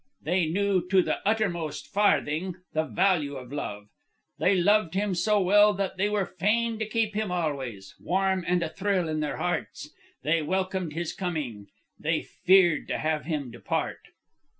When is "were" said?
6.09-6.25